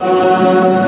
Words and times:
Signore 0.00 0.79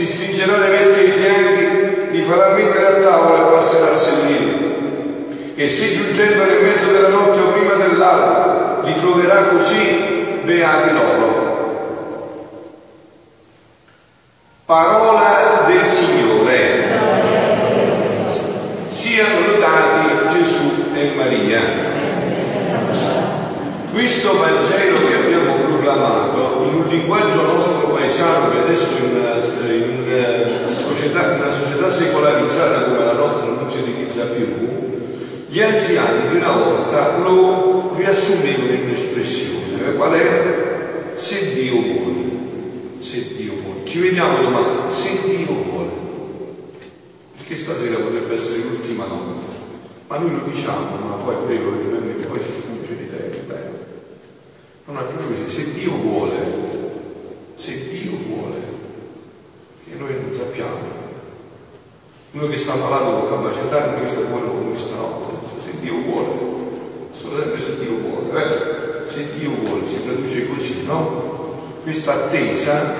si 0.00 0.06
stringerà 0.06 0.56
le 0.56 0.68
vesti 0.70 0.98
ai 0.98 1.10
fianchi, 1.10 2.10
li 2.12 2.22
farà 2.22 2.54
mettere 2.54 2.86
a 2.86 3.02
tavola 3.02 3.38
e 3.38 3.52
passerà 3.52 3.90
a 3.90 3.94
servire. 3.94 4.68
E 5.54 5.68
se 5.68 5.92
giungendo 5.92 6.44
nel 6.44 6.62
mezzo 6.62 6.90
della 6.90 7.08
notte 7.08 7.38
o 7.38 7.52
prima 7.52 7.74
dell'alba 7.74 8.80
li 8.84 8.94
troverà 8.98 9.42
così, 9.48 10.40
beati 10.42 10.94
loro. 10.94 11.48
Parola 14.64 15.64
del 15.66 15.84
Signore. 15.84 16.98
Siano 18.90 19.46
lodati 19.48 20.28
Gesù 20.28 20.92
e 20.94 21.10
Maria. 21.14 21.60
Questo 23.92 24.38
Vangelo 24.38 25.06
che 25.06 25.14
abbiamo 25.14 25.54
proclamato 25.56 26.64
in 26.70 26.74
un 26.74 26.79
linguaggio 26.90 27.42
nostro 27.42 27.88
paesano 27.88 28.50
che 28.50 28.58
adesso 28.58 28.96
in, 28.98 29.16
in 29.68 30.66
società, 30.66 31.32
una 31.34 31.52
società 31.52 31.88
secolarizzata 31.88 32.82
come 32.84 33.04
la 33.04 33.12
nostra 33.12 33.46
non 33.46 33.70
si 33.70 33.78
utilizza 33.78 34.26
più, 34.26 34.46
gli 35.48 35.60
anziani 35.60 36.30
di 36.30 36.36
una 36.36 36.52
volta 36.52 37.18
lo 37.18 37.92
riassumevano 37.96 38.72
in 38.72 38.82
un'espressione, 38.82 39.88
eh, 39.88 39.94
qual 39.94 40.12
è? 40.12 41.12
Se 41.14 41.54
Dio 41.54 41.80
vuole, 41.80 42.22
se 42.98 43.34
Dio 43.36 43.52
vuole. 43.62 43.84
Ci 43.84 43.98
vediamo 43.98 44.42
domani, 44.42 44.90
se 44.90 45.18
Dio 45.24 45.52
vuole. 45.70 45.88
Perché 47.36 47.54
stasera 47.54 47.96
potrebbe 47.96 48.34
essere 48.34 48.62
l'ultima 48.62 49.06
notte, 49.06 49.46
ma 50.06 50.18
noi 50.18 50.30
lo 50.30 50.42
diciamo, 50.46 50.96
ma 51.06 51.14
poi 51.22 51.34
prego 51.46 51.70
poi 52.30 52.40
ci 52.40 52.50
sfugge 52.52 52.96
di 52.96 53.10
tempo. 53.10 53.52
eh. 53.52 53.78
Non 54.86 54.96
è 54.98 55.02
proprio 55.02 55.28
così, 55.28 55.48
se 55.48 55.72
Dio 55.72 55.92
vuole, 55.96 56.36
se 57.56 57.88
Dio 57.88 58.12
vuole, 58.28 58.58
che 59.84 59.96
noi 60.60 60.68
sappiamo. 60.68 60.98
Uno 62.32 62.46
che 62.48 62.56
sta 62.56 62.74
malato 62.74 63.24
può 63.24 63.28
capacitare, 63.28 63.88
uno 63.88 64.00
che 64.00 64.06
sta 64.06 64.20
buono 64.20 64.46
come 64.46 64.76
stanotte, 64.76 65.60
se 65.60 65.72
Dio 65.80 65.94
vuole, 66.02 66.28
sono 67.10 67.38
sempre 67.38 67.60
se 67.60 67.78
Dio 67.78 67.96
vuole, 67.96 68.30
vero? 68.30 69.06
se 69.06 69.26
Dio 69.36 69.50
vuole, 69.50 69.86
si 69.86 70.04
traduce 70.04 70.46
così, 70.46 70.84
no? 70.84 71.58
Questa 71.82 72.12
attesa, 72.12 72.94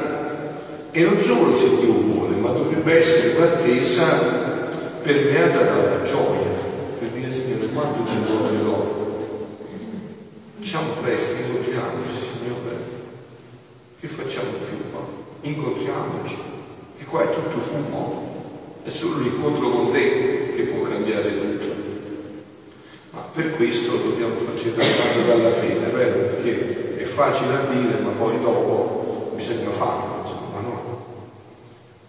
e 0.91 1.03
non 1.03 1.21
solo 1.21 1.57
se 1.57 1.69
Dio 1.77 1.93
vuole, 1.93 2.35
ma 2.35 2.51
dovrebbe 2.51 2.97
essere 2.97 3.37
un'attesa 3.37 4.05
permeata 5.03 5.63
dalla 5.63 6.03
gioia, 6.03 6.49
per 6.99 7.09
dire 7.11 7.33
Signore, 7.33 7.69
quando 7.69 8.03
ti 8.03 8.17
incontrerò? 8.17 8.99
Facciamo 10.59 10.93
presto, 11.01 11.37
incontriamoci, 11.41 12.11
Signore. 12.11 12.79
Che 14.01 14.09
facciamo 14.09 14.51
più 14.65 14.91
qua? 14.91 15.07
Incontriamoci. 15.43 16.60
Che 17.01 17.07
qua 17.07 17.23
è 17.23 17.33
tutto 17.33 17.59
fumo. 17.61 18.29
È 18.83 18.91
solo 18.91 19.21
l'incontro 19.21 19.71
con 19.71 19.91
te 19.91 20.53
che 20.55 20.63
può 20.65 20.87
cambiare 20.87 21.31
tutto. 21.31 21.67
Ma 23.13 23.21
per 23.33 23.57
questo 23.57 23.97
dobbiamo 23.97 24.35
farci 24.37 24.75
trattare 24.75 25.27
dalla 25.27 25.51
fede, 25.51 25.87
vero? 25.95 26.19
Perché 26.19 26.99
è 26.99 27.05
facile 27.05 27.55
a 27.55 27.73
dire, 27.73 28.01
ma 28.03 28.11
poi 28.11 28.39
dopo 28.43 29.33
bisogna 29.35 29.71
farlo, 29.71 30.17
insomma, 30.25 30.61
no? 30.61 31.05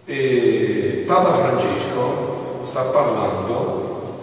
E 0.04 1.04
Papa 1.06 1.36
Francesco 1.36 2.60
sta 2.64 2.82
parlando 2.82 4.18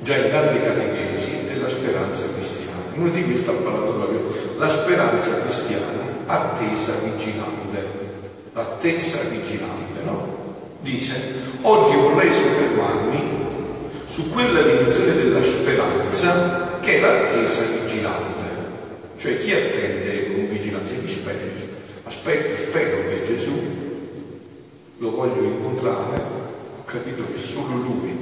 già 0.00 0.16
in 0.16 0.30
tanti 0.30 0.58
catechesi 0.58 1.44
della 1.44 1.68
speranza 1.68 2.22
cristiana. 2.32 2.80
Uno 2.94 3.10
di 3.10 3.24
questi 3.24 3.42
sta 3.42 3.52
parlando 3.52 3.92
proprio 3.92 4.22
la 4.56 4.70
speranza 4.70 5.38
cristiana, 5.42 6.02
attesa 6.24 6.94
vigilante, 7.02 7.86
attesa 8.54 9.18
vigilante, 9.28 9.93
no? 10.04 10.42
Dice, 10.80 11.14
oggi 11.62 11.96
vorrei 11.96 12.30
soffermarmi 12.30 13.22
su 14.06 14.30
quella 14.30 14.62
dimensione 14.62 15.14
della 15.14 15.42
speranza 15.42 16.78
che 16.80 16.98
è 16.98 17.00
l'attesa 17.00 17.62
vigilante, 17.62 18.44
cioè 19.16 19.38
chi 19.38 19.52
attende 19.52 20.26
con 20.32 20.48
vigilanza, 20.48 20.94
chi 20.94 21.08
spera, 21.08 21.38
aspetto, 22.04 22.56
spero 22.56 23.08
che 23.08 23.22
Gesù 23.24 23.52
lo 24.98 25.10
voglio 25.10 25.42
incontrare, 25.42 26.16
ho 26.78 26.84
capito 26.84 27.24
che 27.32 27.38
solo 27.38 27.74
Lui 27.74 28.16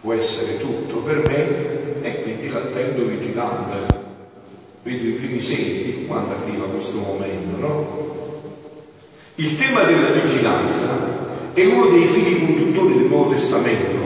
può 0.00 0.12
essere 0.12 0.58
tutto 0.58 0.98
per 0.98 1.26
me 1.26 2.02
e 2.02 2.22
quindi 2.22 2.48
l'attendo 2.48 3.04
vigilante. 3.04 3.96
Vedo 4.84 5.06
i 5.06 5.12
primi 5.12 5.40
segni 5.40 6.06
quando 6.06 6.34
arriva 6.34 6.64
questo 6.66 6.98
momento, 6.98 7.56
no? 7.58 8.17
Il 9.40 9.54
tema 9.54 9.82
della 9.82 10.08
vigilanza 10.08 10.98
è 11.52 11.64
uno 11.64 11.90
dei 11.90 12.06
fili 12.06 12.44
conduttori 12.44 12.94
del 12.94 13.06
Nuovo 13.06 13.30
Testamento. 13.30 13.96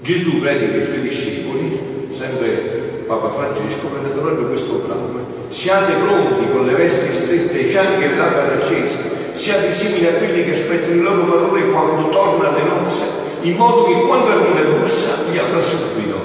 Gesù 0.00 0.38
predica 0.38 0.76
ai 0.76 0.84
suoi 0.84 1.00
discepoli, 1.00 2.06
sempre 2.06 3.02
Papa 3.04 3.30
Francesco, 3.30 3.88
prende 3.88 4.10
proprio 4.10 4.46
questo 4.46 4.74
brano. 4.86 5.26
Siate 5.48 5.94
pronti 5.94 6.52
con 6.52 6.66
le 6.66 6.74
vesti 6.74 7.12
strette 7.12 7.58
ai 7.58 7.64
fianchi 7.64 8.04
e 8.04 8.08
le 8.10 8.16
lampade 8.16 8.54
accese, 8.62 8.98
siate 9.32 9.72
simili 9.72 10.06
a 10.06 10.12
quelli 10.12 10.44
che 10.44 10.52
aspettano 10.52 10.94
il 10.94 11.02
loro 11.02 11.24
padrone 11.24 11.70
quando 11.72 12.08
torna 12.10 12.48
alle 12.48 12.62
nozze, 12.62 13.02
in 13.40 13.56
modo 13.56 13.86
che 13.86 14.06
quando 14.06 14.30
arriva 14.30 14.60
il 14.60 14.78
bussa 14.78 15.16
gli 15.32 15.38
apra 15.38 15.60
subito. 15.60 16.16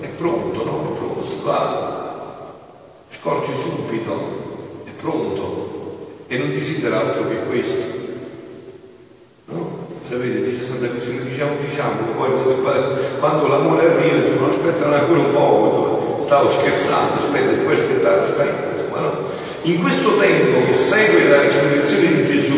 È 0.00 0.06
pronto, 0.06 0.64
no? 0.64 0.90
È 0.90 0.96
pronto, 0.96 1.42
va, 1.44 2.54
scorgi 3.10 3.52
subito, 3.52 4.84
è 4.86 4.90
pronto 4.98 5.75
e 6.28 6.38
non 6.38 6.52
desidera 6.52 7.00
altro 7.00 7.28
che 7.28 7.36
questo. 7.48 7.82
No? 9.46 9.88
Sapete, 10.08 10.42
dice 10.44 10.62
Santa 10.64 10.88
Cristina, 10.88 11.22
diciamo, 11.22 11.52
diciamo, 11.60 11.96
poi 12.16 12.30
quando, 13.18 13.48
l'amore 13.48 13.90
arriva, 13.90 14.18
dice, 14.18 14.34
non 14.38 14.50
aspettano 14.50 14.94
ancora 14.94 15.20
un 15.20 15.32
po', 15.32 16.18
stavo 16.20 16.50
scherzando, 16.50 17.14
aspetta, 17.18 17.62
puoi 17.62 17.74
aspettare, 17.74 18.20
aspetta, 18.20 18.70
insomma, 18.70 19.00
no? 19.00 19.24
In 19.62 19.80
questo 19.80 20.14
tempo 20.16 20.64
che 20.64 20.74
segue 20.74 21.28
la 21.28 21.42
risurrezione 21.42 22.14
di 22.14 22.26
Gesù, 22.26 22.54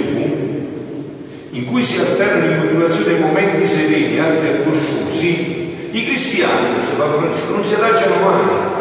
in 1.51 1.67
cui 1.67 1.83
si 1.83 2.01
alternano 2.01 2.53
in 2.53 2.59
continuazione 2.61 3.19
momenti 3.19 3.67
sereni 3.67 4.17
e 4.17 4.21
altri 4.21 4.49
angosciosi, 4.49 5.89
i 5.91 6.05
cristiani, 6.05 6.81
dice 6.81 6.93
Papa 6.97 7.17
Francesco, 7.19 7.53
non 7.53 7.65
si 7.65 7.75
adagiano 7.75 8.15
mai. 8.17 8.77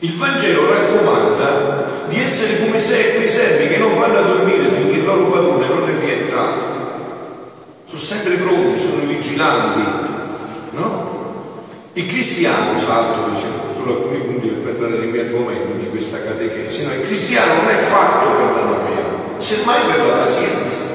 Il 0.00 0.12
Vangelo 0.12 0.70
raccomanda 0.70 1.85
di 2.08 2.20
essere 2.20 2.60
come 2.60 2.78
se 2.78 3.14
quei 3.14 3.28
servi 3.28 3.68
che 3.68 3.78
non 3.78 3.98
vanno 3.98 4.18
a 4.18 4.22
dormire 4.22 4.68
finché 4.68 4.98
il 4.98 5.04
loro 5.04 5.26
padrone 5.26 5.66
non 5.66 5.88
è 5.88 5.98
rientrato. 5.98 6.74
Sono 7.84 8.00
sempre 8.00 8.34
pronti, 8.34 8.80
sono 8.80 9.02
vigilanti, 9.06 9.82
no? 10.70 11.14
Il 11.92 12.06
cristiano, 12.06 12.78
salto, 12.78 13.30
diciamo, 13.30 13.72
solo 13.74 13.92
alcuni 13.96 14.18
punti 14.18 14.48
per 14.48 14.70
entrare 14.70 14.98
nei 14.98 15.08
miei 15.08 15.26
argomenti 15.26 15.78
di 15.78 15.88
questa 15.88 16.22
catechesi, 16.22 16.86
no? 16.86 16.92
Il 16.92 17.02
cristiano 17.02 17.62
non 17.62 17.70
è 17.70 17.76
fatto 17.76 18.28
per 18.30 18.54
la 18.54 18.62
noia, 18.62 19.38
semmai 19.38 19.86
per 19.86 20.06
la 20.06 20.24
pazienza. 20.24 20.94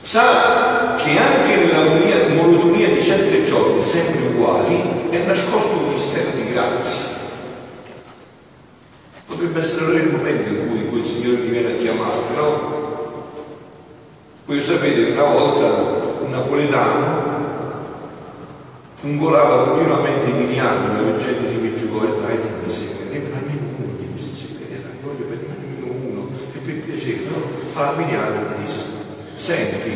Sa 0.00 0.96
che 0.96 1.16
anche 1.16 1.56
nella 1.56 2.34
monotonia 2.34 2.88
di 2.88 3.00
certe 3.00 3.44
giorni 3.44 3.80
sempre 3.82 4.20
uguali 4.26 5.08
è 5.10 5.18
nascosto 5.18 5.76
un 5.76 5.88
mistero 5.88 6.30
di 6.34 6.52
grazia. 6.52 7.11
Potrebbe 9.52 9.68
essere 9.68 10.00
il 10.00 10.10
momento 10.12 10.48
in 10.48 10.66
cui 10.66 10.88
quel 10.88 11.04
Signore 11.04 11.42
ti 11.42 11.50
viene 11.50 11.72
a 11.72 11.76
chiamare, 11.76 12.20
no? 12.36 13.50
Voi 14.46 14.62
sapete 14.62 15.04
che 15.04 15.10
una 15.10 15.24
volta 15.24 15.66
un 16.22 16.30
napoletano 16.30 17.20
pungolava 18.98 19.64
continuamente 19.64 20.24
Emiliano 20.24 20.94
nella 20.94 21.10
leggenda 21.10 21.50
di 21.50 21.56
Meggiugorie 21.56 22.16
tra 22.16 22.32
i 22.32 22.38
di 22.38 22.72
segreti, 22.72 23.28
ma 23.30 23.40
nemmeno 23.40 23.76
uno 23.76 23.96
questi 24.14 24.34
segreti, 24.34 24.72
era 24.72 24.88
voglio 25.02 25.24
per 25.26 25.44
nemmeno 25.46 26.00
uno, 26.00 26.28
e 26.54 26.58
per 26.58 26.74
piacere, 26.76 27.20
no? 27.28 27.42
Alla 27.74 27.92
Miriam 27.98 28.32
gli 28.32 28.64
disse, 28.64 28.84
senti, 29.34 29.92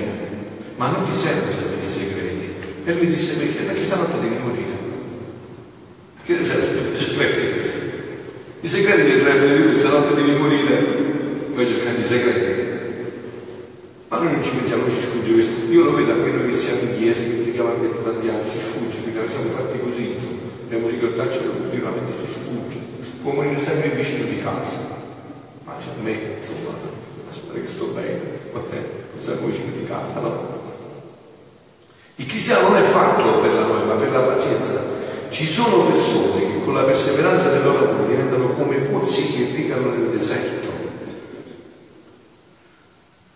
ma 0.76 0.88
non 0.88 1.04
ti 1.04 1.14
senti 1.14 1.50
sapere 1.50 1.82
i 1.82 1.90
segreti? 1.90 2.52
E 2.84 2.92
lui 2.92 3.06
disse 3.06 3.38
perché? 3.38 3.62
Perché 3.62 3.82
stanotte 3.82 4.20
devi 4.20 4.36
morire. 4.36 4.84
Perché 6.26 6.44
serve 6.44 6.94
i 6.94 7.00
segreti? 7.00 7.55
I 8.66 8.68
segreti 8.68 9.02
li 9.04 9.20
avrebbe 9.20 9.58
lui, 9.58 9.78
stanotte 9.78 10.16
devi 10.16 10.32
morire, 10.40 10.74
poi 11.54 11.66
cercando 11.68 12.00
i 12.00 12.02
segreti. 12.02 12.64
Ma 14.08 14.18
noi 14.18 14.32
non 14.32 14.42
ci 14.42 14.56
pensiamo, 14.56 14.82
non 14.82 14.90
ci 14.90 15.02
sfugge 15.02 15.34
questo. 15.34 15.70
Io 15.70 15.84
lo 15.84 15.94
vedo 15.94 16.10
anche 16.10 16.30
noi 16.32 16.48
che 16.48 16.52
siamo 16.52 16.80
in 16.80 16.98
chiesa, 16.98 17.22
che 17.22 17.46
preghiamo 17.46 17.68
anche 17.68 18.02
tanti 18.02 18.28
anni, 18.28 18.50
ci 18.50 18.58
sfugge, 18.58 18.98
perché 19.04 19.28
siamo 19.28 19.50
fatti 19.50 19.78
così. 19.78 20.16
Dobbiamo 20.62 20.88
ricordarci 20.88 21.38
che 21.38 21.46
continuamente 21.46 22.12
ci 22.18 22.26
sfugge. 22.26 22.78
Può 23.22 23.34
morire 23.34 23.56
sempre 23.56 23.90
vicino 23.90 24.24
di 24.24 24.40
casa. 24.40 24.78
Ma 25.62 25.74
a 25.74 26.02
me, 26.02 26.18
insomma, 26.36 26.74
spero 27.30 27.60
che 27.60 27.66
sto 27.68 27.84
bene, 27.94 28.18
sempre 29.18 29.46
vicino 29.46 29.70
di 29.78 29.86
casa, 29.86 30.18
no? 30.18 30.54
Il 32.16 32.26
cristiano 32.26 32.70
non 32.70 32.78
è 32.78 32.82
fatto 32.82 33.38
per 33.38 33.54
la 33.54 33.64
noia, 33.64 33.84
ma 33.84 33.94
per 33.94 34.10
la 34.10 34.22
pazienza. 34.22 34.82
Ci 35.28 35.46
sono 35.46 35.86
persone 35.86 36.40
che 36.40 36.55
con 36.66 36.74
la 36.74 36.82
perseveranza 36.82 37.50
del 37.50 37.62
loro 37.62 37.84
lavoro 37.84 38.08
diventano 38.08 38.48
come 38.48 38.78
pozzi 38.78 39.30
che 39.30 39.42
irrigano 39.42 39.90
nel 39.90 40.08
deserto. 40.08 40.66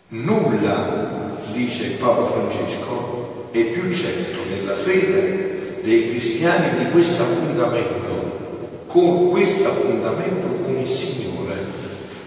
Nulla, 0.08 1.38
dice 1.52 1.90
Papa 1.90 2.26
Francesco, 2.26 3.48
è 3.52 3.62
più 3.66 3.92
certo 3.92 4.40
nella 4.50 4.74
fede 4.74 5.78
dei 5.80 6.10
cristiani 6.10 6.76
di 6.76 6.90
questo 6.90 7.22
appuntamento, 7.22 8.86
con 8.88 9.30
questo 9.30 9.68
appuntamento 9.68 10.64
con 10.64 10.76
il 10.76 10.86
Signore. 10.86 11.54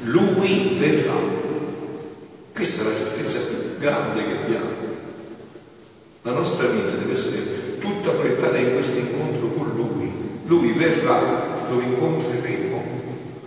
Lui 0.04 0.78
verrà. 0.80 1.20
Questa 2.54 2.82
è 2.82 2.86
la 2.86 2.96
certezza 2.96 3.40
più 3.40 3.78
grande 3.78 4.24
che 4.24 4.32
abbiamo. 4.42 4.70
La 6.22 6.32
nostra 6.32 6.68
vita 6.68 6.92
deve 6.92 7.12
essere 7.12 7.78
tutta 7.80 8.12
proiettata 8.12 8.58
in 8.58 8.72
questo 8.72 8.98
incontro 8.98 9.48
con 9.48 9.72
Lui. 9.76 10.04
Lui 10.46 10.73
verrà, 10.88 11.22
lo 11.70 11.80
incontreremo, 11.80 12.84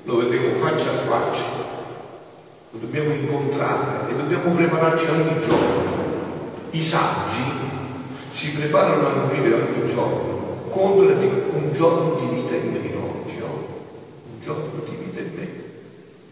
lo 0.05 0.17
vedremo 0.17 0.55
faccia 0.55 0.91
a 0.91 0.95
faccia 0.95 1.57
lo 2.77 2.79
dobbiamo 2.79 3.15
incontrare 3.15 4.11
e 4.11 4.15
dobbiamo 4.15 4.55
prepararci 4.55 5.07
ogni 5.07 5.41
giorno. 5.41 5.95
I 6.71 6.83
saggi 6.83 7.43
si 8.29 8.53
preparano 8.53 9.07
a 9.07 9.25
morire 9.25 9.55
ogni 9.55 9.87
giorno, 9.87 10.69
contro 10.69 11.05
un 11.05 11.73
giorno 11.73 12.21
di 12.21 12.35
vita 12.35 12.55
in 12.55 12.73
meno 12.73 13.23
oggi, 13.23 13.41
oh. 13.41 13.67
un 14.31 14.41
giorno 14.43 14.83
di 14.85 14.97
vita 15.05 15.21
in 15.21 15.31
meno, 15.35 15.63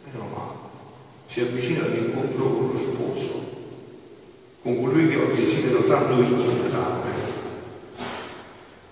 meno 0.05 0.27
male. 0.35 0.59
Si 1.27 1.41
avvicina 1.41 1.87
all'incontro 1.87 2.45
con 2.45 2.71
lo 2.73 2.79
sposo, 2.79 3.43
con 4.63 4.83
colui 4.83 5.09
che 5.09 5.35
desidero 5.35 5.83
tanto 5.85 6.21
incontrare. 6.21 7.13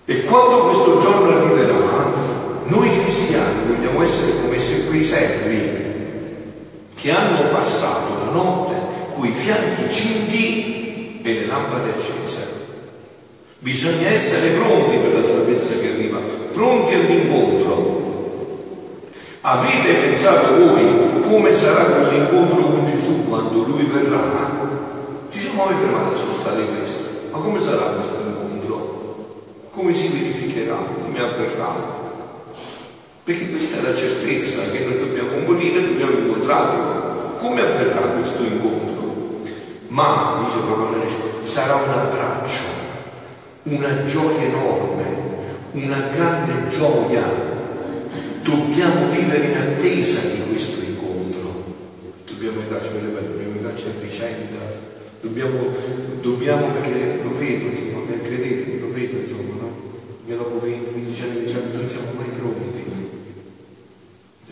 E 0.05 0.23
quando 0.23 0.65
questo 0.65 0.99
giorno 0.99 1.37
arriverà, 1.37 2.11
noi 2.65 2.99
cristiani 2.99 3.67
vogliamo 3.67 4.01
essere 4.01 4.41
come 4.41 4.59
se 4.59 4.82
quei 4.93 5.01
servi 5.01 5.81
che 6.93 7.11
hanno 7.11 7.47
passato 7.47 8.25
la 8.25 8.31
notte 8.31 8.73
coi 9.15 9.31
fianchi 9.31 9.91
cinti 9.91 11.19
e 11.23 11.33
le 11.33 11.45
lampade 11.47 11.93
accese. 11.97 12.47
Bisogna 13.57 14.09
essere 14.09 14.49
pronti 14.49 14.97
per 14.97 15.15
la 15.15 15.23
salvezza 15.23 15.79
che 15.79 15.93
arriva, 15.93 16.19
pronti 16.51 16.93
all'incontro. 16.93 18.51
Avete 19.41 19.93
pensato 19.93 20.59
voi 20.59 21.21
come 21.27 21.51
sarà 21.53 21.85
quell'incontro 21.85 22.63
con 22.63 22.85
Gesù 22.85 23.27
quando 23.27 23.63
Lui 23.63 23.85
verrà? 23.85 25.27
Ci 25.29 25.39
siamo 25.39 25.65
mai 25.65 25.75
fermati 25.75 26.13
a 26.13 26.17
sostare 26.17 26.67
questo. 26.67 27.09
Ma 27.31 27.39
come 27.39 27.59
sarà 27.59 27.93
questo 27.93 28.19
incontro? 28.23 29.15
Come 29.71 29.91
si 29.91 30.09
verificherà? 30.09 30.77
Come 31.03 31.19
avverrà? 31.19 32.02
Perché 33.23 33.51
questa 33.51 33.77
è 33.77 33.81
la 33.83 33.95
certezza 33.95 34.69
che 34.69 34.79
noi 34.79 34.99
dobbiamo 34.99 35.37
morire 35.45 35.79
e 35.79 35.87
dobbiamo 35.87 36.17
incontrarlo. 36.17 37.37
Come 37.37 37.61
avverrà 37.61 38.01
questo 38.01 38.43
incontro? 38.43 39.43
Ma, 39.87 40.43
dice 40.43 40.57
proprio 40.65 40.87
Francesco, 40.87 41.41
sarà 41.41 41.75
un 41.75 41.89
abbraccio, 41.89 42.63
una 43.63 44.03
gioia 44.03 44.41
enorme, 44.41 45.05
una 45.71 46.09
grande 46.13 46.67
gioia. 46.67 47.23
Dobbiamo 48.41 49.09
vivere 49.11 49.45
in 49.45 49.57
attesa 49.57 50.27
di 50.27 50.41
questo 50.49 50.83
incontro. 50.83 51.63
Dobbiamo 52.27 52.59
aiutarci, 52.59 52.89
dobbiamo 52.91 53.19
aiutarci 53.39 53.85
a 53.87 54.01
vicenda. 54.01 54.81
Dobbiamo, 55.21 55.73
dobbiamo, 56.19 56.67
perché 56.71 57.21
lo 57.23 57.37
vedo, 57.37 57.67
insomma, 57.67 58.01
credetemi, 58.21 58.81
lo 58.81 58.91
vedo, 58.91 59.17
insomma, 59.19 59.61
no? 59.61 59.71
Io 60.27 60.35
dopo 60.35 60.59
20, 60.59 60.91
15 60.91 61.21
anni 61.21 61.45
di 61.45 61.53
non 61.53 61.87
siamo 61.87 62.07
mai 62.17 62.27
pronti 62.37 62.83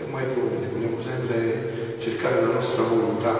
siamo 0.01 0.17
mai 0.17 0.25
pronti, 0.25 0.67
vogliamo 0.73 0.99
sempre 0.99 1.97
cercare 1.99 2.41
la 2.41 2.53
nostra 2.53 2.83
volontà, 2.83 3.31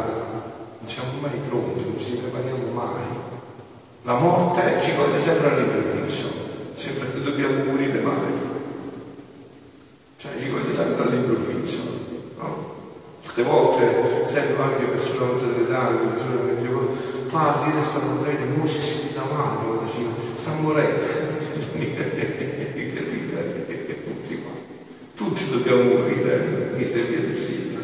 non 0.78 0.88
siamo 0.88 1.20
mai 1.20 1.40
pronti, 1.48 1.84
non 1.84 1.98
ci 1.98 2.18
prepariamo 2.18 2.72
mai. 2.72 3.02
La 4.04 4.14
morte 4.14 4.80
ci 4.80 4.96
coglie 4.96 5.11
sempre 5.22 5.52
all'improvviso, 5.52 6.32
sempre 6.74 7.14
che 7.14 7.22
dobbiamo 7.22 7.64
morire 7.66 8.00
mai. 8.00 8.50
Cioè 10.18 10.32
ci 10.40 10.50
coglie 10.50 10.74
sempre 10.74 11.04
all'improvviso. 11.04 11.78
No? 12.40 12.70
Molte 13.24 13.44
volte 13.44 14.28
sento 14.28 14.62
anche 14.62 14.84
persone 14.86 15.24
avanzate 15.24 15.54
d'età, 15.58 15.92
persone 16.14 16.56
che 16.56 16.62
dicono, 16.62 16.88
padre, 17.30 17.72
io 17.72 17.82
stanno 17.82 18.16
morendo, 18.16 18.58
non 18.58 18.68
si 18.68 18.82
sentita 18.82 19.22
male, 19.32 19.58
quando 19.64 19.84
dicono, 19.86 20.16
sta 20.36 20.52
morendo. 20.54 21.06
tutti 25.14 25.50
dobbiamo 25.52 25.84
morire, 25.84 26.74
mi 26.76 26.84
serve 26.84 27.28
così. 27.28 27.78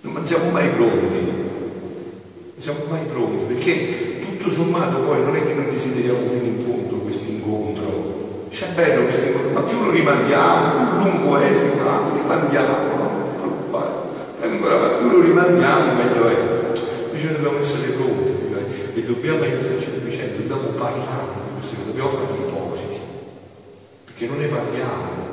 Non 0.00 0.26
siamo 0.26 0.50
mai 0.50 0.68
pronti, 0.70 1.20
non 1.20 2.54
siamo 2.58 2.84
mai 2.88 3.04
pronti, 3.04 3.52
perché 3.52 4.09
tutto 4.40 4.54
sommato 4.54 5.00
poi 5.00 5.22
non 5.22 5.36
è 5.36 5.46
che 5.46 5.52
noi 5.52 5.70
desideriamo 5.70 6.30
fino 6.30 6.44
in 6.44 6.60
fondo 6.60 6.96
questo 6.96 7.28
incontro. 7.30 8.46
C'è 8.48 8.68
bello 8.68 9.04
questo 9.04 9.26
incontro, 9.26 9.50
ma 9.50 9.60
più 9.60 9.84
lo 9.84 9.90
rimandiamo, 9.90 11.02
più 11.02 11.10
lungo 11.10 11.36
è, 11.36 11.50
più 11.52 11.76
lo 11.76 12.12
rimandiamo, 12.14 12.96
no? 12.96 13.08
Più 14.98 15.10
lo 15.10 15.20
rimandiamo, 15.20 15.92
meglio 15.92 16.28
è. 16.28 16.36
Invece 17.06 17.24
noi 17.26 17.34
dobbiamo 17.34 17.58
essere 17.58 17.88
pronti 17.92 18.30
e 18.94 19.04
dobbiamo 19.04 19.42
aiutarci 19.42 19.86
a 19.86 20.04
vicenda, 20.04 20.36
dobbiamo 20.38 20.68
parlare 20.68 21.32
di 21.44 21.52
queste 21.54 21.76
cose, 21.76 21.86
dobbiamo 21.86 22.08
fare 22.08 22.24
gli 22.34 22.48
ipocriti, 22.48 22.98
perché 24.04 24.26
non 24.26 24.38
ne 24.38 24.46
parliamo. 24.46 25.28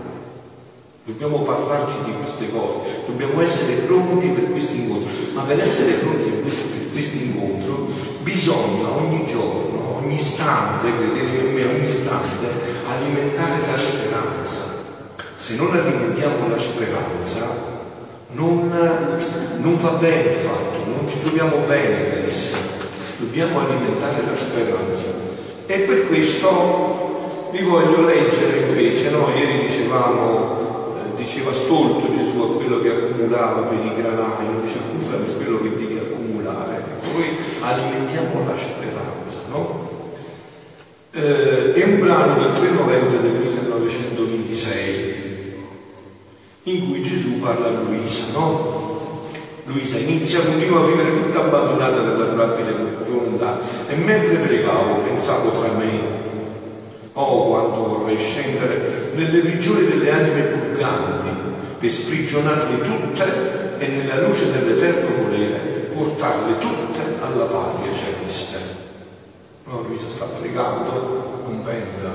Dobbiamo 1.05 1.37
parlarci 1.43 1.95
di 2.03 2.11
queste 2.19 2.51
cose, 2.51 3.05
dobbiamo 3.05 3.41
essere 3.41 3.75
pronti 3.85 4.27
per 4.27 4.51
questo 4.51 4.73
incontro, 4.73 5.09
ma 5.33 5.43
per 5.43 5.57
essere 5.57 5.93
pronti 5.99 6.29
per 6.29 6.41
questo, 6.41 6.66
questo 6.97 7.17
incontro 7.17 7.85
bisogna 8.23 8.89
ogni 8.89 9.23
giorno, 9.23 9.99
ogni 10.01 10.15
istante, 10.15 10.87
credete 10.91 11.45
in 11.45 11.53
me, 11.53 11.65
ogni 11.65 11.83
istante, 11.83 12.47
alimentare 12.87 13.67
la 13.69 13.77
speranza. 13.77 14.61
Se 15.35 15.55
non 15.57 15.77
alimentiamo 15.77 16.49
la 16.49 16.57
speranza, 16.57 17.75
non, 18.31 18.71
non 19.57 19.77
va 19.77 19.89
bene 19.91 20.31
il 20.31 20.35
fatto, 20.35 20.85
non 20.87 21.07
ci 21.07 21.19
troviamo 21.21 21.57
bene, 21.67 22.09
carissimi. 22.09 22.61
Dobbiamo 23.17 23.59
alimentare 23.59 24.23
la 24.25 24.35
speranza. 24.35 25.05
E 25.67 25.77
per 25.81 26.07
questo 26.07 27.49
vi 27.51 27.61
voglio 27.61 28.07
leggere 28.07 28.69
invece, 28.69 29.11
no? 29.11 29.27
ieri 29.37 29.67
dicevamo 29.67 30.65
diceva 31.15 31.51
stolto 31.51 32.11
Gesù 32.15 32.41
a 32.41 32.55
quello 32.55 32.79
che 32.79 32.89
accumulava 32.89 33.61
per 33.61 33.79
i 33.83 34.01
granai, 34.01 34.45
non 34.45 34.61
dice 34.63 34.77
accumula 34.77 35.17
quello 35.35 35.61
che 35.61 35.67
accumulare. 35.67 35.86
Noi 37.17 37.35
alimentiamo 37.61 38.45
la 38.45 38.55
speranza, 38.55 39.39
no? 39.49 39.89
Eh, 41.11 41.73
è 41.73 41.83
un 41.83 41.99
brano 41.99 42.43
del 42.43 42.51
3 42.51 42.69
novembre 42.69 43.19
del 43.21 43.31
1926 43.31 45.15
in 46.63 46.87
cui 46.87 47.01
Gesù 47.01 47.39
parla 47.39 47.69
a 47.69 47.71
Luisa, 47.71 48.25
no? 48.33 49.31
Luisa 49.65 49.97
inizia, 49.97 50.41
continua 50.41 50.83
a 50.83 50.85
vivere 50.85 51.23
tutta 51.23 51.39
abbandonata 51.39 52.03
nella 52.03 52.25
durabile 52.25 52.75
volontà 53.09 53.59
e 53.89 53.95
mentre 53.95 54.35
pregavo 54.35 54.97
pensavo 54.97 55.49
tra 55.59 55.71
me 55.71 56.25
Oh, 57.13 57.47
quanto 57.47 57.97
vorrei 57.97 58.19
scendere 58.19 59.09
nelle 59.15 59.41
regioni 59.41 59.87
delle 59.87 60.11
anime 60.11 60.41
purganti 60.43 61.29
per 61.79 61.89
sprigionarle 61.89 62.79
tutte 62.81 63.79
e 63.79 63.87
nella 63.87 64.21
luce 64.21 64.51
dell'eterno 64.51 65.23
volere 65.23 65.76
Luisa 69.97 70.09
sta 70.09 70.25
pregando, 70.25 71.41
non 71.47 71.63
pensa 71.63 72.11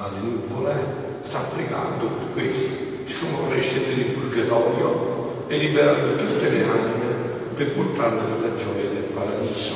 alle 0.00 0.18
nuvole, 0.22 0.72
sta 1.20 1.40
pregando 1.40 2.06
per 2.06 2.32
questo. 2.32 2.86
Dice 3.04 3.18
come 3.18 3.42
vorrei 3.42 3.60
scendere 3.60 4.00
in 4.00 4.12
purgatorio 4.14 5.44
e 5.46 5.58
liberare 5.58 6.16
tutte 6.16 6.48
le 6.48 6.62
anime 6.62 7.06
per 7.54 7.72
portarli 7.72 8.32
nella 8.32 8.54
gioia 8.54 8.88
del 8.88 9.10
paradiso. 9.12 9.74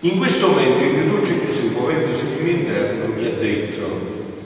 In 0.00 0.16
questo 0.16 0.48
momento 0.48 0.82
il 0.82 0.94
mio 0.94 1.12
dolce 1.12 1.44
Gesù, 1.44 1.72
muovendosi 1.72 2.24
nel 2.24 2.42
mio 2.42 2.52
interno, 2.52 3.14
mi 3.14 3.26
ha 3.26 3.32
detto, 3.32 3.86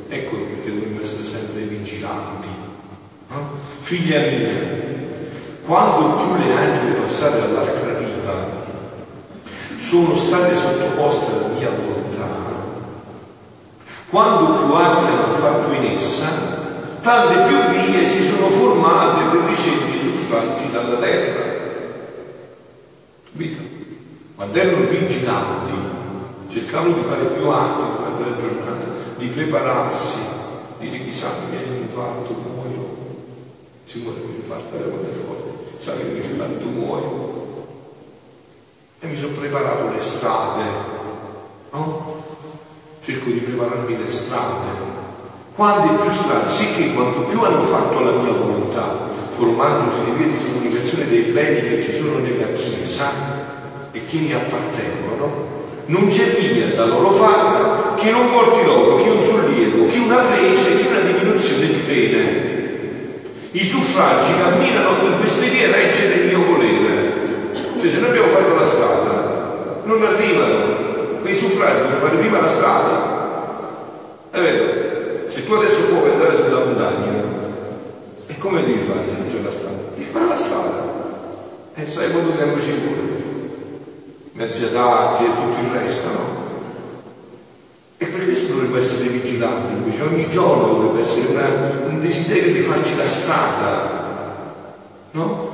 ecco 0.09 0.37
perché 0.37 0.69
dobbiamo 0.69 1.00
essere 1.00 1.23
sempre 1.23 1.61
vigilanti. 1.61 2.49
No? 3.28 3.50
Figlia 3.81 4.21
mia, 4.21 4.50
quando 5.64 6.23
più 6.25 6.45
le 6.45 6.57
anime 6.57 6.92
passate 6.95 7.40
all'altra 7.40 7.92
vita 7.92 8.01
sono 9.83 10.15
state 10.15 10.55
sottoposte 10.55 11.33
alla 11.33 11.49
mia 11.59 11.69
volontà, 11.71 12.29
quando 14.09 14.65
più 14.65 14.73
atti 14.75 15.07
hanno 15.07 15.35
fatto 15.35 15.73
in 15.73 15.87
essa, 15.87 16.29
tante 17.01 17.49
più 17.49 17.57
vie 17.73 18.07
si 18.07 18.23
sono 18.23 18.49
formate 18.49 19.25
per 19.37 19.49
ricevere 19.49 19.97
i 19.97 20.01
suffragi 20.01 20.71
dalla 20.71 20.97
terra. 20.99 21.45
Capito? 23.25 23.62
Quando 24.37 24.59
erano 24.59 24.87
vigilanti, 24.87 25.73
cercavano 26.47 26.95
di 26.95 27.03
fare 27.03 27.25
più 27.25 27.49
atti 27.49 27.97
durante 27.97 28.23
la 28.23 28.37
giornata, 28.37 28.87
di 29.17 29.27
prepararsi, 29.27 30.19
dire 30.79 31.03
chissà 31.03 31.27
mi 31.45 31.57
viene 31.57 31.77
un 31.77 31.83
infarto, 31.83 32.33
muoio, 32.33 32.97
si 33.85 33.99
muore 34.03 34.21
un 34.21 34.35
infarto, 34.37 34.77
quando 34.77 35.09
è 35.09 35.12
forte, 35.12 35.75
sa 35.79 35.93
che 35.97 36.05
mi 36.05 36.21
viene 36.21 36.27
un 36.27 36.33
infarto, 36.35 36.67
muoio, 36.67 37.32
sono 39.23 39.38
preparato 39.38 39.88
le 39.95 40.00
strade, 40.00 40.62
no? 41.71 42.25
Cerco 43.00 43.31
di 43.31 43.38
prepararmi 43.38 43.97
le 43.97 44.09
strade. 44.09 44.91
Quante 45.55 46.02
più 46.02 46.11
strade, 46.11 46.49
sicché 46.49 46.93
quanto 46.93 47.21
più 47.21 47.41
hanno 47.41 47.62
fatto 47.62 48.00
la 48.00 48.11
mia 48.11 48.33
volontà, 48.33 49.11
formandosi 49.29 49.99
le 50.07 50.12
vie 50.17 50.26
di 50.26 50.45
comunicazione 50.45 51.09
dei 51.09 51.21
beni 51.31 51.61
che 51.61 51.83
ci 51.83 51.95
sono 51.95 52.19
nella 52.19 52.49
Chiesa 52.52 53.12
e 53.93 54.05
che 54.07 54.17
mi 54.17 54.33
appartengono, 54.33 55.50
non 55.87 56.09
c'è 56.09 56.25
via 56.41 56.75
da 56.75 56.87
loro 56.87 57.12
fatta 57.12 57.95
che 57.95 58.11
non 58.11 58.29
porti 58.29 58.64
loro 58.64 58.97
che 58.97 59.09
un 59.09 59.23
sollievo, 59.23 59.87
che 59.87 59.99
una 59.99 60.17
prece, 60.17 60.75
che 60.75 60.88
una 60.88 60.99
diminuzione 60.99 61.67
di 61.67 61.81
pene. 61.87 62.50
I 63.52 63.64
suffragi 63.64 64.33
camminano 64.37 65.07
in 65.07 65.19
queste 65.21 65.49
vie 65.49 65.71
regge 65.71 66.09
del 66.09 66.26
mio 66.26 66.45
volere 66.45 67.23
cioè 67.83 67.91
se 67.91 67.99
noi 67.99 68.11
abbiamo 68.11 68.29
non 69.93 70.07
arrivano 70.07 71.21
quei 71.21 71.35
suffragi 71.35 71.83
per 71.83 71.99
fare 71.99 72.17
prima 72.17 72.41
la 72.41 72.49
strada. 72.49 73.11
È 74.31 74.41
vero, 74.41 75.29
se 75.29 75.45
tu 75.45 75.53
adesso 75.53 75.85
puoi 75.89 76.11
andare 76.11 76.37
sulla 76.37 76.65
montagna, 76.65 77.13
e 78.27 78.39
come 78.39 78.65
devi 78.65 78.81
fare 78.81 79.01
se 79.07 79.13
non 79.13 79.27
c'è 79.27 79.43
la 79.43 79.51
strada? 79.51 79.77
Devi 79.95 80.11
fare 80.11 80.27
la 80.27 80.37
strada. 80.37 80.91
E 81.75 81.87
sai 81.87 82.11
quanto 82.11 82.33
tempo 82.33 82.59
ci 82.59 82.73
vuole? 82.73 83.21
Mezzi 84.33 84.65
adatti 84.65 85.25
e 85.25 85.29
tutto 85.29 85.61
il 85.61 85.81
resto, 85.81 86.09
no? 86.09 86.41
E 87.99 88.07
per 88.07 88.25
questo 88.25 88.53
dovrebbe 88.53 88.79
essere 88.79 89.09
vigilante, 89.09 89.73
invece 89.75 90.03
ogni 90.03 90.29
giorno 90.29 90.67
dovrebbe 90.67 91.01
essere 91.03 91.27
una, 91.29 91.47
un 91.87 92.01
desiderio 92.01 92.53
di 92.53 92.61
farci 92.61 92.97
la 92.97 93.07
strada, 93.07 94.01
no? 95.13 95.51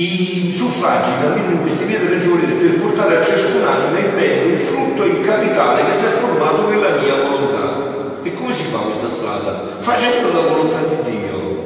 I 0.00 0.50
suffragi 0.50 1.10
camminano 1.20 1.52
in 1.52 1.60
queste 1.60 1.84
vie 1.84 1.98
delle 1.98 2.18
giornate 2.20 2.54
per 2.54 2.80
portare 2.80 3.18
a 3.18 3.22
ciascun'anima 3.22 3.98
il 3.98 4.14
bene, 4.14 4.52
il 4.52 4.58
frutto, 4.58 5.04
il 5.04 5.20
capitale 5.20 5.84
che 5.84 5.92
si 5.92 6.06
è 6.06 6.08
formato 6.08 6.68
nella 6.68 6.96
mia 6.96 7.16
volontà. 7.16 8.22
E 8.22 8.32
come 8.32 8.54
si 8.54 8.62
fa 8.62 8.78
questa 8.78 9.10
strada? 9.10 9.62
Facendo 9.76 10.32
la 10.32 10.48
volontà 10.48 10.78
di 10.78 11.10
Dio. 11.10 11.58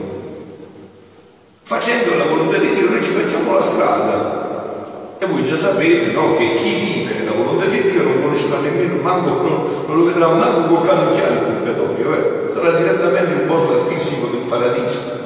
Facendo 1.62 2.16
la 2.16 2.24
volontà 2.24 2.58
di 2.58 2.74
Dio 2.74 2.90
noi 2.90 3.04
ci 3.04 3.10
facciamo 3.12 3.54
la 3.54 3.62
strada. 3.62 5.16
E 5.18 5.26
voi 5.26 5.44
già 5.44 5.56
sapete 5.56 6.10
no, 6.10 6.34
che 6.34 6.54
chi 6.54 6.74
vive 6.74 7.14
nella 7.14 7.34
volontà 7.36 7.66
di 7.66 7.82
Dio 7.82 8.02
non 8.02 8.20
conoscerà 8.20 8.58
nemmeno, 8.58 9.00
manco, 9.00 9.28
non, 9.28 9.84
non 9.86 9.96
lo 9.96 10.04
vedrà 10.06 10.26
manco 10.26 10.74
col 10.74 10.84
canocchiale 10.84 11.34
il 11.34 11.38
purgatorio, 11.38 12.14
eh? 12.14 12.52
sarà 12.52 12.72
direttamente 12.72 13.32
un 13.32 13.46
posto 13.46 13.82
altissimo 13.82 14.26
del 14.26 14.40
paradiso. 14.48 15.23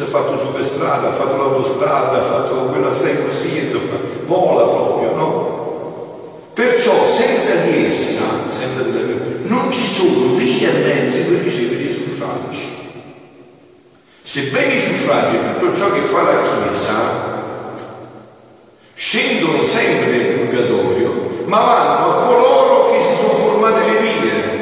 Questo 0.00 0.16
ha 0.16 0.22
fatto 0.22 0.38
superstrada, 0.38 1.08
ha 1.08 1.12
fatto 1.12 1.36
l'autostrada, 1.36 2.16
ha 2.16 2.22
fatto 2.22 2.54
quella 2.70 2.90
sei 2.90 3.22
così, 3.22 3.66
insomma, 3.66 3.98
vola 4.24 4.62
proprio, 4.62 5.14
no? 5.14 6.38
Perciò 6.54 7.06
senza 7.06 7.56
di 7.66 7.84
essa, 7.84 8.22
senza 8.48 8.80
della 8.80 9.04
mia, 9.04 9.16
non 9.42 9.70
ci 9.70 9.84
sono 9.84 10.32
vie 10.36 10.70
e 10.70 10.86
mezzi 10.86 11.24
per 11.24 11.42
ricevere 11.42 11.82
i 11.82 11.90
suffragi. 11.90 12.76
Sebbene 14.22 14.72
i 14.72 14.80
suffragi 14.80 15.36
e 15.36 15.58
tutto 15.58 15.76
ciò 15.76 15.92
che 15.92 16.00
fa 16.00 16.22
la 16.22 16.40
Chiesa 16.40 16.94
scendono 18.94 19.62
sempre 19.64 20.10
nel 20.12 20.38
purgatorio, 20.38 21.42
ma 21.44 21.58
vanno 21.58 22.10
a 22.10 22.24
coloro 22.24 22.90
che 22.90 23.00
si 23.00 23.14
sono 23.20 23.34
formate 23.34 23.84
le 23.84 23.98
vie. 24.00 24.58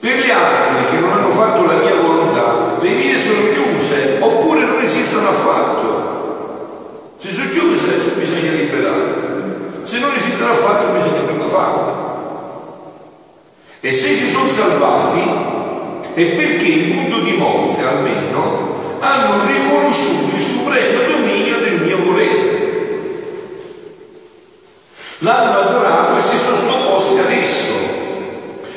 Per 0.00 0.18
gli 0.18 0.30
altri 0.30 0.86
che 0.86 1.00
non 1.00 1.12
hanno 1.12 1.30
fatto 1.32 1.66
la 1.66 1.74
mia 1.74 1.94
volontà, 1.94 2.76
le 2.80 2.90
vie 2.90 3.18
sono 3.18 3.48
chiuse 3.48 4.18
oppure 4.20 4.60
non 4.66 4.78
esistono 4.80 5.28
affatto. 5.28 7.12
Se 7.16 7.30
sono 7.30 7.48
chiuse 7.48 7.96
bisogna 8.18 8.52
liberarle, 8.52 9.80
se 9.82 9.98
non 9.98 10.12
esistono 10.14 10.50
affatto 10.50 10.92
bisogna 10.92 11.20
prima 11.20 11.46
farle. 11.46 11.92
E 13.80 13.92
se 13.92 14.12
si 14.12 14.28
sono 14.28 14.50
salvati 14.50 15.22
è 16.14 16.24
perché 16.34 16.64
in 16.64 16.94
punto 16.94 17.20
di 17.20 17.32
morte 17.36 17.82
almeno 17.84 18.98
hanno 19.00 19.44
riconosciuto 19.46 20.36
il 20.36 20.40
supremo 20.40 21.08
dominio 21.08 21.58
del 21.58 21.80
mio 21.80 22.02
volere. 22.04 22.62
L'hanno 25.18 25.58
adorato 25.60 26.16
e 26.16 26.20
si 26.20 26.36
sono 26.36 26.56
sottoposti 26.56 27.18
adesso. 27.18 27.72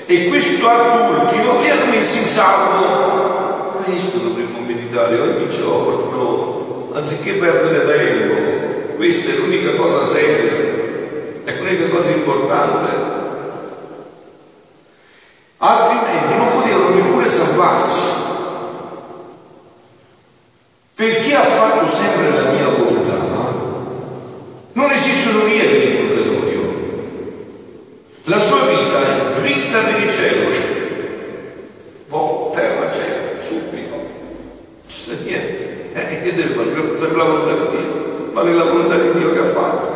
E 0.05 0.27
questo 0.27 0.67
atto 0.67 1.21
ultimo 1.21 1.59
li 1.59 1.69
hanno 1.69 1.85
messi 1.85 2.19
in 2.19 2.27
salvo. 2.27 3.81
Questo 3.83 4.17
dovremmo 4.17 4.59
meditare 4.65 5.19
ogni 5.19 5.49
giorno, 5.49 6.89
anziché 6.93 7.33
perdere 7.33 7.85
tempo. 7.85 8.95
Questa 8.95 9.31
è 9.31 9.35
l'unica 9.35 9.75
cosa 9.75 10.05
seria, 10.05 10.51
è 11.43 11.53
l'unica 11.57 11.87
cosa 11.87 12.09
importante. 12.11 13.15
Altrimenti 15.57 16.35
non 16.35 16.51
potevano 16.51 16.89
neppure 16.89 17.27
salvarsi. 17.27 18.07
Per 20.95 21.19
chi 21.19 21.33
ha 21.33 21.43
fatto 21.43 21.89
sempre 21.89 22.29
la 22.29 22.49
mia 22.51 22.67
volontà, 22.69 23.15
non 24.73 24.91
esistono 24.91 25.43
vie 25.45 25.63
per 25.63 25.83
il 25.83 25.95
purgatorio. 25.95 26.75
La 28.23 28.39
sua 28.39 28.65
vita 28.65 29.01
è 29.01 29.39
dritta 29.39 29.79
per 29.79 29.99
il 30.01 30.11
cielo, 30.11 30.75
che 36.27 36.35
deve 36.35 36.53
fare? 36.53 36.73
Deve 36.73 36.97
fare 36.97 37.15
la 37.15 37.23
volontà 37.23 37.53
di 37.53 37.77
Dio, 37.77 38.29
fare 38.33 38.53
la 38.53 38.63
volontà 38.63 38.95
di 38.97 39.11
Dio 39.17 39.33
che 39.33 39.39
ha 39.39 39.45
fatto. 39.45 39.95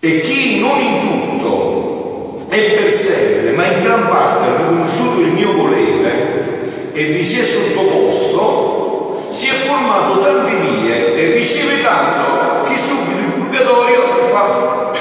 E 0.00 0.20
chi 0.20 0.60
non 0.60 0.78
in 0.80 1.00
tutto 1.00 2.46
è 2.48 2.72
per 2.72 2.90
sempre, 2.90 3.52
ma 3.52 3.66
in 3.66 3.82
gran 3.82 4.06
parte 4.06 4.44
ha 4.44 4.56
riconosciuto 4.56 5.20
il 5.20 5.32
mio 5.32 5.52
volere 5.54 6.92
e 6.92 7.04
vi 7.04 7.24
si 7.24 7.40
è 7.40 7.44
sottoposto, 7.44 9.26
si 9.30 9.48
è 9.48 9.52
formato 9.52 10.18
tante 10.20 10.54
vie 10.54 11.14
e 11.14 11.32
riceve 11.34 11.82
tanto 11.82 12.62
che 12.70 12.78
subito 12.78 13.18
il 13.18 13.32
purgatorio 13.32 14.24
fa, 14.24 14.92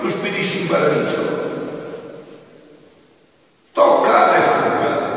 lo 0.00 0.10
spedisce 0.10 0.60
in 0.60 0.66
paradiso. 0.66 1.36
Toccata 3.72 4.36
e 4.36 4.40
fuga. 4.40 5.16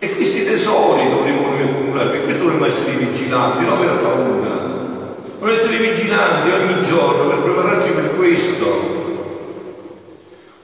E 0.00 0.14
questi 0.14 0.44
tesori 0.44 1.08
dovremmo 1.10 1.48
accumulare, 1.98 2.08
per 2.10 2.24
questo 2.24 2.42
dovremmo 2.44 2.57
essere 2.68 2.96
vigilanti, 2.96 3.64
non 3.64 3.80
per 3.80 3.96
paura. 3.96 4.76
Dovremmo 5.38 5.58
essere 5.58 5.76
vigilanti 5.78 6.50
ogni 6.50 6.82
giorno 6.82 7.28
per 7.28 7.38
prepararci 7.38 7.90
per 7.90 8.16
questo. 8.16 8.96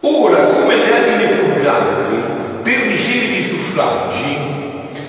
Ora, 0.00 0.44
come 0.44 0.76
le 0.76 0.96
anime 0.96 1.26
purganti, 1.28 2.14
per 2.62 2.78
ricevere 2.88 3.38
i 3.38 3.42
suffragi, 3.42 4.36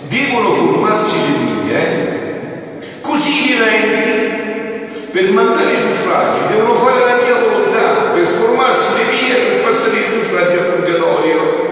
devono 0.08 0.52
formarsi 0.52 1.16
le 1.18 1.38
vie, 1.64 2.82
così 3.02 3.52
i 3.52 3.58
rendi, 3.58 4.88
per 5.12 5.32
mandare 5.32 5.74
i 5.74 5.78
suffragi, 5.78 6.48
devono 6.48 6.76
fare 6.76 7.00
la 7.04 7.16
mia 7.22 7.40
volontà, 7.40 8.12
per 8.14 8.26
formarsi 8.26 8.94
le 8.94 9.04
vie, 9.04 9.36
per 9.36 9.58
far 9.58 9.74
salire 9.74 10.08
i 10.08 10.12
suffragi 10.12 10.58
al 10.58 10.66
purgatorio. 10.66 11.66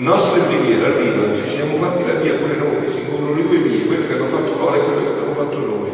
Le 0.00 0.06
nostre 0.06 0.40
preghiere 0.40 0.86
arrivano, 0.86 1.34
ci 1.36 1.46
siamo 1.46 1.76
fatti 1.76 2.06
la 2.06 2.14
via 2.14 2.32
pure 2.32 2.56
noi, 2.56 2.88
si 2.88 3.00
incontrano 3.00 3.34
le 3.34 3.46
due 3.46 3.58
vie, 3.58 3.84
quelle 3.84 4.06
che 4.06 4.14
hanno 4.14 4.28
fatto 4.28 4.56
loro 4.56 4.74
e 4.74 4.84
quelle 4.84 5.02
che 5.02 5.08
abbiamo 5.08 5.34
fatto 5.34 5.58
noi. 5.58 5.90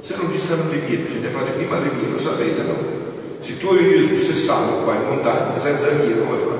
Se 0.00 0.16
non 0.16 0.28
ci 0.28 0.38
stanno 0.38 0.68
le 0.68 0.78
vie, 0.78 0.96
bisogna 0.96 1.28
fare 1.28 1.50
prima 1.50 1.78
le 1.78 1.90
vie, 1.90 2.10
lo 2.10 2.18
sapete, 2.18 2.62
no? 2.62 2.74
Se 3.38 3.58
tu 3.58 3.68
vuoi 3.68 3.78
venire 3.78 4.04
sul 4.04 4.18
Sessano 4.18 4.82
qua 4.82 4.94
in 4.94 5.06
montagna, 5.06 5.56
senza 5.56 5.90
vie, 5.90 6.18
come 6.18 6.36
fai? 6.38 6.58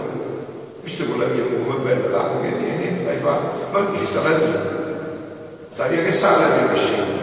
visto 0.82 1.04
con 1.04 1.18
la 1.18 1.26
via 1.26 1.42
come 1.44 1.76
è 1.76 1.94
bella 1.94 2.16
larga, 2.16 2.48
niente, 2.48 2.76
niente, 2.76 3.04
ma 3.72 3.78
qui 3.80 3.98
ci 3.98 4.04
sta 4.04 4.20
la 4.22 4.34
via, 4.36 4.62
sta 5.70 5.86
via 5.86 6.02
che 6.02 6.12
sale, 6.12 6.44
la 6.44 6.56
via 6.56 6.68
che 6.68 6.76
scende, 6.76 7.20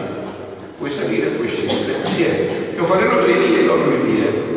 puoi 0.76 0.90
salire 0.90 1.26
e 1.26 1.30
puoi 1.30 1.46
scendere, 1.46 1.98
insieme, 2.04 2.74
io 2.74 2.84
faremo 2.84 3.20
le 3.20 3.32
vie 3.34 3.60
e 3.60 3.64
loro 3.64 3.88
le 3.88 3.96
vie. 3.98 4.48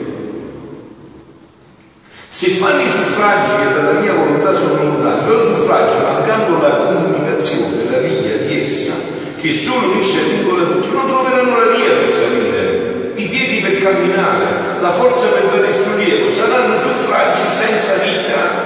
Se 2.27 2.49
fanno 2.49 2.81
i 2.81 2.87
suffragi 2.87 3.53
che 3.57 3.73
dalla 3.75 3.99
mia 3.99 4.13
volontà 4.13 4.55
sono 4.55 4.83
lontani, 4.83 5.21
i 5.21 5.27
loro 5.27 5.55
suffragi, 5.55 5.95
mancando 6.01 6.59
la 6.59 6.75
comunicazione, 6.77 7.91
la 7.91 7.99
via 7.99 8.37
di 8.37 8.63
essa, 8.63 8.93
che 9.35 9.53
solo 9.53 9.91
unisce 9.91 10.19
e 10.19 10.33
vincola 10.33 10.63
tutti, 10.63 10.89
non 10.89 11.05
troveranno 11.05 11.57
la 11.57 11.71
via 11.75 11.91
per 11.91 12.07
salire, 12.07 13.11
i 13.15 13.27
piedi 13.27 13.59
per 13.61 13.77
camminare, 13.77 14.81
la 14.81 14.91
forza 14.91 15.27
per 15.27 15.43
dare 15.43 15.71
sollievo, 15.71 16.27
saranno 16.31 16.75
suffragi 16.75 17.43
senza 17.47 17.93
vita. 17.97 18.62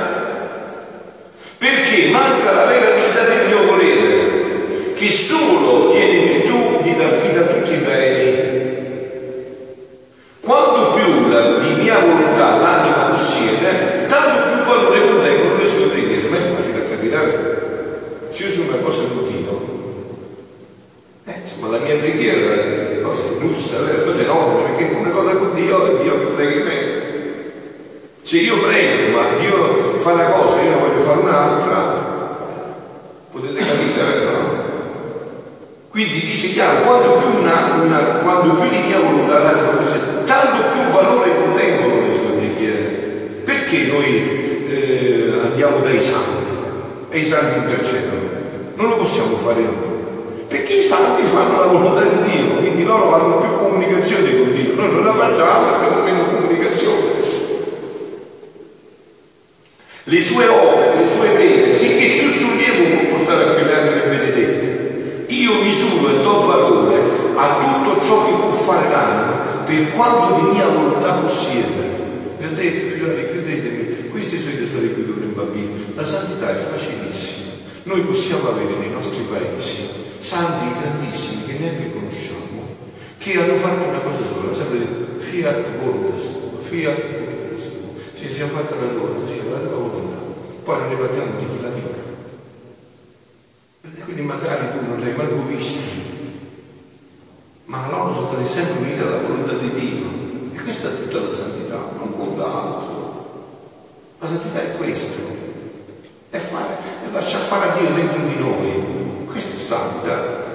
È 107.06 107.12
lasciar 107.12 107.41
fare 107.41 107.69
a 107.69 107.78
Dio 107.78 107.89
dentro 107.93 108.21
di 108.21 108.36
noi. 108.39 109.26
Questa 109.26 109.56
è 109.56 109.60
santità. 109.60 110.45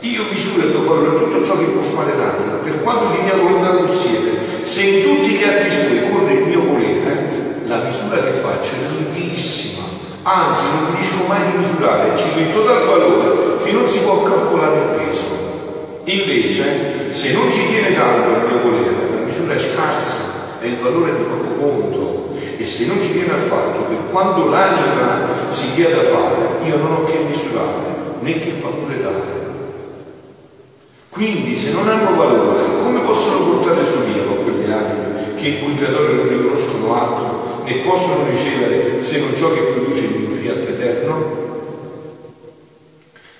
Io 0.00 0.22
misuro 0.30 0.66
e 0.66 0.70
do 0.70 0.84
valore 0.84 1.16
tutto 1.16 1.44
ciò 1.44 1.58
che 1.58 1.64
può 1.64 1.82
fare 1.82 2.16
l'anima, 2.16 2.54
per 2.62 2.80
quanto 2.82 3.16
di 3.16 3.22
mia 3.22 3.34
volontà 3.34 3.70
possiede. 3.70 4.62
Se 4.62 4.82
in 4.82 5.02
tutti 5.02 5.30
gli 5.30 5.42
atti 5.42 5.70
suoi 5.70 6.10
corre 6.10 6.34
il 6.34 6.46
mio 6.46 6.62
volere, 6.62 7.62
la 7.66 7.82
misura 7.82 8.22
che 8.22 8.30
faccio 8.30 8.70
è 8.74 8.92
lunghissima, 8.92 9.82
anzi 10.22 10.62
non 10.70 10.92
finisco 10.92 11.26
mai 11.26 11.40
di 11.50 11.58
misurare, 11.58 12.16
ci 12.16 12.28
metto 12.36 12.64
tal 12.64 12.86
valore 12.86 13.62
che 13.64 13.72
non 13.72 13.88
si 13.88 13.98
può 13.98 14.22
calcolare 14.22 14.76
il 14.76 14.96
peso. 14.96 15.24
Invece, 16.04 17.12
se 17.12 17.32
non 17.32 17.50
ci 17.50 17.66
tiene 17.66 17.92
tanto 17.94 18.28
il 18.28 18.52
mio 18.52 18.70
volere, 18.70 18.94
la 19.12 19.24
misura 19.24 19.54
è 19.54 19.58
scarsa, 19.58 20.58
è 20.60 20.66
il 20.66 20.76
valore 20.76 21.16
di 21.16 21.22
poco 21.22 21.60
conto, 21.60 22.27
e 22.58 22.64
se 22.64 22.86
non 22.86 23.00
ci 23.00 23.12
tiene 23.12 23.34
affatto, 23.34 23.82
per 23.82 24.10
quando 24.10 24.48
l'anima 24.48 25.28
si 25.46 25.74
dia 25.74 25.90
da 25.90 26.02
fare, 26.02 26.66
io 26.66 26.76
non 26.76 26.92
ho 26.92 27.02
che 27.04 27.18
misurare, 27.24 28.16
né 28.18 28.38
che 28.40 28.54
valore 28.60 29.00
dare. 29.00 29.36
Quindi 31.08 31.56
se 31.56 31.70
non 31.70 31.88
hanno 31.88 32.16
valore, 32.16 32.64
come 32.82 32.98
possono 32.98 33.50
portare 33.50 33.84
sollievo 33.84 34.42
quelle 34.42 34.72
anime 34.72 35.34
che 35.36 35.48
in 35.48 35.62
cui 35.62 35.74
creatore 35.76 36.14
non 36.14 36.28
riconoscono 36.28 36.94
altro, 36.94 37.62
né 37.64 37.74
possono 37.76 38.28
ricevere 38.28 39.02
se 39.02 39.20
non 39.20 39.36
ciò 39.36 39.52
che 39.52 39.60
produce 39.60 40.06
il 40.06 40.18
mio 40.18 40.30
fiat 40.34 40.68
eterno? 40.68 41.46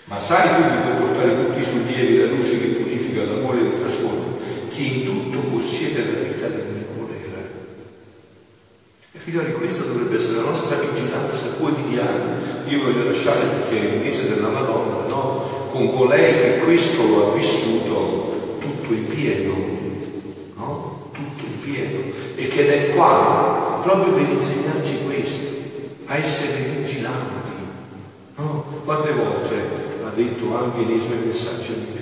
Ma 0.05 0.19
sai 0.21 0.49
tu 0.55 0.63
chi 0.63 0.77
può 0.77 1.07
portare 1.07 1.45
tutti 1.45 1.59
i 1.59 1.65
sollievi, 1.65 2.19
la 2.19 2.27
luce 2.37 2.61
che 2.61 2.67
purifica 2.67 3.25
l'amore 3.25 3.63
del 3.63 3.81
trasformo, 3.81 4.39
chi 4.69 5.01
in 5.01 5.05
tutto 5.05 5.39
possiede 5.49 6.05
la 6.05 6.23
vita 6.23 6.47
del 6.47 6.68
figlioli, 9.29 9.53
questa 9.53 9.85
dovrebbe 9.85 10.17
essere 10.17 10.37
la 10.37 10.49
nostra 10.49 10.77
vigilanza 10.79 11.49
quotidiana. 11.59 12.65
Io 12.67 12.83
voglio 12.83 13.05
lasciare 13.05 13.47
perché 13.47 13.77
il 13.77 14.01
mese 14.01 14.35
della 14.35 14.49
Madonna, 14.49 15.07
no? 15.07 15.69
Con 15.71 15.95
colei 15.95 16.35
che 16.35 16.59
questo 16.65 17.07
lo 17.07 17.31
ha 17.31 17.35
vissuto 17.35 18.57
tutto 18.59 18.93
in 18.95 19.07
pieno, 19.07 19.55
no? 20.57 21.11
Tutto 21.13 21.45
in 21.45 21.61
pieno. 21.61 21.99
E 22.37 22.49
che 22.49 22.89
è 22.89 22.95
qua 22.95 23.81
proprio 23.83 24.15
per 24.15 24.29
insegnarci 24.31 24.99
questo, 25.05 25.47
a 26.07 26.17
essere 26.17 26.71
vigilanti. 26.77 27.37
No? 28.37 28.65
Quante 28.85 29.13
volte 29.13 29.55
ha 30.05 30.11
detto 30.15 30.57
anche 30.57 30.85
nei 30.85 31.01
suoi 31.01 31.19
messaggi 31.27 31.73
amici 31.73 31.99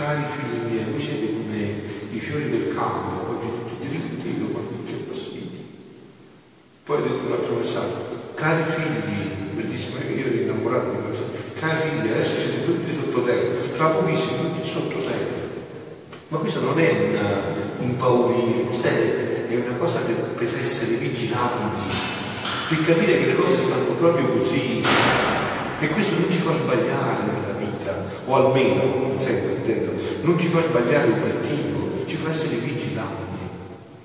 cari 0.00 0.22
figli 0.24 0.72
miei, 0.72 0.90
voi 0.90 0.98
siete 0.98 1.30
come 1.30 1.82
i 2.10 2.18
fiori 2.18 2.48
del 2.48 2.74
campo, 2.74 3.36
oggi 3.36 3.48
tutti 3.48 3.86
dritti, 3.86 4.40
io 4.40 4.46
quando 4.46 4.70
c'è 4.86 4.94
passiti. 4.94 5.60
Poi 6.90 6.96
ha 6.96 7.00
detto 7.02 7.26
un 7.26 7.32
altro 7.32 7.49
messaggio, 7.60 8.32
cari 8.34 8.62
figli, 8.64 9.52
bellissimo, 9.52 10.00
io 10.00 10.26
ero 10.26 10.34
innamorato 10.34 10.90
di 10.90 10.96
questo, 11.06 11.24
cari 11.60 11.76
figli, 11.76 12.10
adesso 12.10 12.38
siete 12.38 12.64
tutti 12.64 12.90
sottoterra, 12.90 13.48
tra 13.72 13.86
pochissimo 13.88 14.36
tutti 14.40 14.66
sottoterra. 14.66 15.38
Ma 16.28 16.38
questo 16.38 16.60
non 16.60 16.78
è 16.78 16.90
un 17.78 17.84
impaurire, 17.84 18.62
questa 18.64 18.88
è, 18.88 19.46
è 19.48 19.56
una 19.56 19.76
cosa 19.78 20.00
per, 20.00 20.14
per 20.14 20.48
essere 20.58 20.94
vigilanti, 20.94 21.94
per 22.68 22.84
capire 22.84 23.18
che 23.18 23.26
le 23.26 23.36
cose 23.36 23.58
stanno 23.58 23.92
proprio 23.98 24.26
così. 24.28 24.82
E 25.82 25.88
questo 25.88 26.14
non 26.18 26.30
ci 26.30 26.38
fa 26.38 26.54
sbagliare 26.54 27.22
nella 27.24 27.58
vita, 27.58 28.04
o 28.26 28.34
almeno, 28.34 29.16
sempre 29.16 29.56
intendo, 29.56 29.92
non 30.22 30.38
ci 30.38 30.48
fa 30.48 30.60
sbagliare 30.60 31.08
l'obiettivo, 31.08 32.04
ci 32.06 32.16
fa 32.16 32.30
essere 32.30 32.56
vigilanti, 32.56 33.38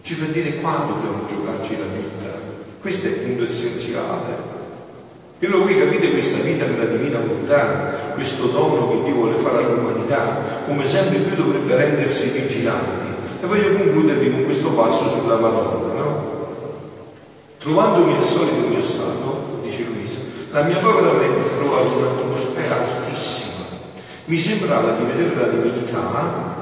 ci 0.02 0.14
fa 0.14 0.26
dire 0.32 0.56
quando 0.56 0.94
dobbiamo 0.94 1.26
giocarci 1.28 1.78
la 1.78 1.86
vita. 1.86 2.15
Questo 2.86 3.08
è 3.08 3.10
il 3.10 3.16
punto 3.16 3.48
essenziale. 3.48 4.54
E 5.40 5.48
allora 5.48 5.64
voi 5.64 5.80
capite 5.80 6.12
questa 6.12 6.44
vita 6.44 6.68
nella 6.68 6.86
divina 6.86 7.18
volontà, 7.18 8.14
questo 8.14 8.46
dono 8.46 8.92
che 8.92 9.06
Dio 9.06 9.16
vuole 9.16 9.38
fare 9.38 9.64
all'umanità, 9.64 10.62
come 10.68 10.86
sempre 10.86 11.18
più 11.18 11.36
dovrebbe 11.36 11.76
rendersi 11.76 12.30
vigilanti. 12.30 13.08
E 13.42 13.46
voglio 13.48 13.76
concludervi 13.76 14.30
con 14.30 14.46
questo 14.46 14.70
passo 14.74 15.10
sulla 15.10 15.38
Madonna, 15.38 15.94
no? 15.96 16.48
Trovandomi 17.58 18.14
nel 18.14 18.24
solito 18.24 18.68
mio 18.68 18.84
stato, 18.84 19.62
dice 19.64 19.86
Luisa, 19.86 20.20
la 20.52 20.62
mia 20.62 20.78
povera 20.78 21.14
mente 21.14 21.56
trovava 21.58 21.90
un'atmosfera 21.90 22.76
altissima. 22.76 23.66
Mi 24.26 24.38
sembrava 24.38 24.92
di 24.92 25.06
vedere 25.06 25.36
la 25.36 25.48
divinità 25.48 26.56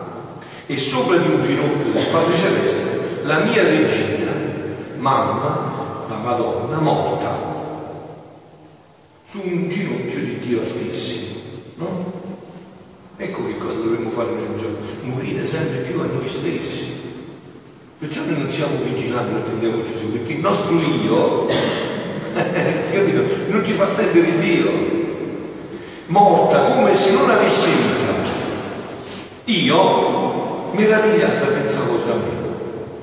e 0.67 0.77
sopra 0.77 1.17
di 1.17 1.27
un 1.27 1.41
ginocchio 1.41 1.91
del 1.91 2.05
Padre 2.09 2.37
Celeste 2.37 3.01
la 3.23 3.39
mia 3.39 3.63
regina, 3.63 4.31
mamma, 4.95 5.72
Madonna, 6.23 6.79
morta, 6.79 7.35
su 9.29 9.41
un 9.43 9.67
ginocchio 9.67 10.19
di 10.19 10.39
Dio 10.39 10.61
altissimo. 10.61 11.41
No? 11.75 12.11
Ecco 13.17 13.45
che 13.45 13.57
cosa 13.57 13.79
dovremmo 13.79 14.09
fare 14.09 14.31
nel 14.31 14.57
giorno, 14.57 14.77
morire 15.01 15.45
sempre 15.45 15.79
più 15.79 15.99
a 15.99 16.05
noi 16.05 16.25
stessi. 16.25 16.93
Perciò 17.99 18.21
noi 18.23 18.37
non 18.37 18.49
siamo 18.49 18.77
vigilanti, 18.85 19.33
non 19.33 19.41
attendiamo 19.41 19.83
Gesù, 19.83 20.13
perché 20.13 20.31
il 20.31 20.39
nostro 20.39 20.79
io 20.79 21.45
non 23.49 23.65
ci 23.65 23.73
fa 23.73 23.83
attendere 23.83 24.39
Dio. 24.39 24.71
Morta 26.05 26.71
come 26.71 26.95
se 26.95 27.11
non 27.11 27.29
avesse 27.29 27.69
vita. 27.69 28.31
Io, 29.45 30.71
meravigliata, 30.71 31.47
pensavo 31.47 31.97
tra 31.97 32.13
me, 32.13 32.29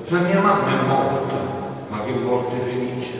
la 0.07 0.19
mia 0.21 0.39
mamma 0.39 0.69
è 0.69 0.87
morta, 0.87 1.50
ma 1.91 2.01
che 2.05 2.11
morte 2.11 2.55
felice, 2.63 3.11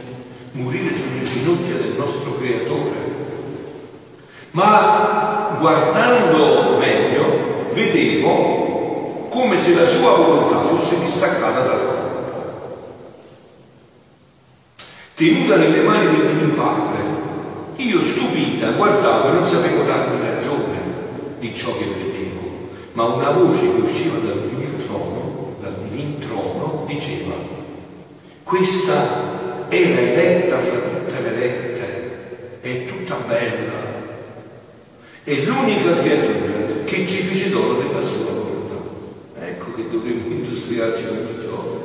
morire 0.54 0.96
sulle 0.96 1.26
ginocchia 1.26 1.76
del 1.76 1.96
nostro 1.98 2.38
Creatore. 2.38 3.10
Ma 4.52 5.58
guardando 5.60 6.78
meglio, 6.78 7.70
vedevo 7.74 9.28
come 9.30 9.58
se 9.58 9.76
la 9.76 9.86
sua 9.86 10.16
volontà 10.16 10.60
fosse 10.62 11.00
distaccata 11.00 11.62
dal 11.62 11.86
corpo. 11.86 12.02
tenuta 15.14 15.56
nelle 15.56 15.82
mani 15.84 16.08
del 16.08 16.34
Divino 16.34 16.54
Padre, 16.54 17.00
io 17.76 18.02
stupita 18.02 18.72
guardavo 18.72 19.30
e 19.30 19.32
non 19.34 19.46
sapevo 19.46 19.84
darmi 19.84 20.20
ragione 20.20 20.80
di 21.40 21.54
ciò 21.54 21.78
che 21.78 21.86
vedevo, 21.86 22.70
ma 22.94 23.04
una 23.04 23.30
voce 23.30 23.72
che 23.72 23.82
usciva 23.82 24.18
dal 24.18 24.42
Divino 24.42 24.84
Trono, 24.84 25.56
dal 25.62 25.76
Divino 25.88 26.18
Trono, 26.26 26.86
diceva, 26.88 27.36
questa 28.52 29.70
è 29.70 29.80
la 29.94 30.00
eletta 30.02 30.60
fra 30.60 30.78
tutte 30.78 31.22
le 31.22 31.36
elette, 31.36 32.60
è 32.60 32.86
tutta 32.86 33.16
bella, 33.26 33.80
è 35.24 35.36
l'unica 35.46 35.94
creatura 35.94 36.84
che 36.84 37.08
ci 37.08 37.22
fece 37.22 37.50
dono 37.50 37.76
della 37.76 38.02
sua 38.02 38.26
volontà. 38.26 38.76
Ecco 39.40 39.74
che 39.74 39.86
dovremmo 39.90 40.28
industriarci 40.28 41.06
ogni 41.06 41.40
giorno 41.40 41.80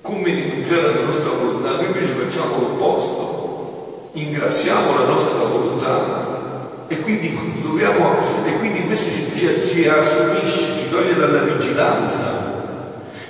come 0.00 0.34
rinunciare 0.34 0.94
alla 0.94 1.04
nostra 1.04 1.30
volontà, 1.30 1.76
noi 1.76 1.84
invece 1.84 2.12
facciamo 2.12 2.58
l'opposto, 2.58 4.10
ingrassiamo 4.14 4.98
la 4.98 5.06
nostra 5.06 5.44
volontà. 5.44 6.86
E 6.88 6.98
quindi, 7.02 7.38
dobbiamo, 7.62 8.16
e 8.44 8.58
quindi 8.58 8.84
questo 8.86 9.12
ci, 9.12 9.30
ci, 9.32 9.48
ci 9.64 9.86
assopisce, 9.86 10.76
ci 10.76 10.90
toglie 10.90 11.14
dalla 11.14 11.42
vigilanza. 11.42 12.50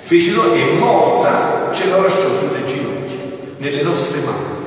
Fece 0.01 0.31
noi, 0.31 0.59
è 0.59 0.73
morta, 0.79 1.52
ce 1.73 1.89
la 1.89 1.97
lasciò 1.97 2.27
sulle 2.35 2.63
ginocchia, 2.65 3.19
nelle 3.57 3.81
nostre 3.81 4.19
mani. 4.21 4.61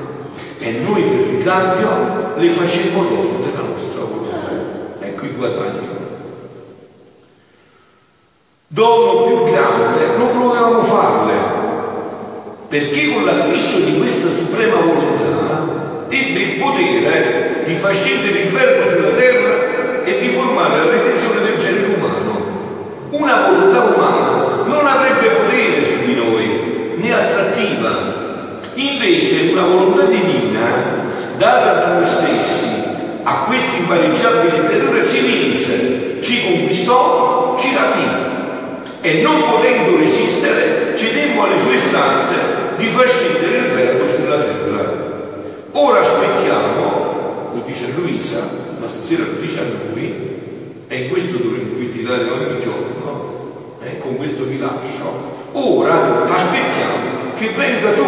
E 0.59 0.71
noi 0.71 1.01
per 1.01 1.35
ricambio 1.35 2.33
le 2.35 2.49
facemmo 2.49 3.01
loro 3.03 3.39
della 3.43 3.61
nostra 3.61 4.01
volontà. 4.01 4.51
Ecco 4.99 5.25
i 5.25 5.31
guadagni. 5.35 5.87
Dono 8.69 9.23
più 9.23 9.43
grande 9.51 10.17
non 10.17 10.37
potevamo 10.37 10.81
farle 10.83 11.33
perché 12.67 13.13
con 13.13 13.23
l'acquisto 13.23 13.79
di 13.79 13.97
questa 13.97 14.27
suprema 14.27 14.75
volontà 14.75 16.05
ebbe 16.09 16.39
il 16.39 16.59
potere 16.59 17.63
di 17.65 17.73
far 17.75 17.95
scendere 17.95 18.39
il 18.39 18.49
verbo 18.49 18.89
sulla 18.89 19.09
terra 19.09 20.03
e 20.03 20.19
di 20.19 20.27
formare 20.27 20.77
la 20.77 20.89
redenzione 20.91 21.41
del 21.43 21.57
genere 21.57 21.95
umano. 21.95 23.07
Una 23.11 23.47
volontà 23.47 23.83
umana 23.83 24.63
non 24.65 24.85
avrebbe 24.85 25.29
potere 25.29 25.83
su 25.85 26.05
di 26.05 26.15
noi, 26.15 26.93
né 26.95 27.13
attrattiva. 27.13 28.25
Invece 28.73 29.51
una 29.51 29.63
volontà 29.63 30.03
divina, 30.03 30.59
data 31.37 31.73
da 31.73 31.93
noi 31.93 32.05
stessi, 32.05 32.67
a 33.93 33.99
questi 33.99 34.57
impareggiabili 34.57 34.67
creature 34.67 35.07
ci 35.07 35.19
vinse, 35.21 36.17
ci 36.21 36.43
conquistò, 36.43 37.55
ci 37.57 37.73
rapì 37.73 38.25
e 39.01 39.21
non 39.21 39.41
potendo 39.49 39.97
resistere 39.97 40.95
cedemmo 40.97 41.43
alle 41.43 41.57
sue 41.57 41.77
stanze 41.77 42.35
di 42.77 42.87
far 42.87 43.09
scendere 43.09 43.57
il 43.57 43.73
verbo 43.73 44.07
sulla 44.07 44.37
terra. 44.37 45.05
Ora 45.71 46.01
aspettiamo, 46.01 47.51
lo 47.53 47.63
dice 47.65 47.91
Luisa, 47.95 48.39
ma 48.79 48.87
stasera 48.87 49.23
lo 49.23 49.39
dice 49.39 49.59
a 49.59 49.63
noi, 49.63 50.25
e 50.87 50.95
in 50.95 51.09
questo 51.09 51.37
dovremmo 51.37 51.75
vigilare 51.77 52.29
ogni 52.29 52.59
giorno, 52.59 53.75
eh, 53.83 53.99
con 53.99 54.17
questo 54.17 54.43
vi 54.43 54.59
lascio, 54.59 55.35
ora 55.53 56.27
aspettiamo 56.33 57.33
che 57.35 57.49
venga 57.55 57.91
tu 57.91 58.05